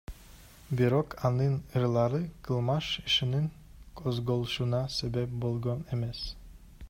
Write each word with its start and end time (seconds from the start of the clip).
Бирок 0.77 1.13
анын 1.29 1.53
ырлары 1.81 2.21
кылмыш 2.47 2.89
ишинин 3.05 3.45
козголушуна 4.01 4.83
себеп 4.97 5.37
болгон 5.45 5.85
эмес. 5.99 6.27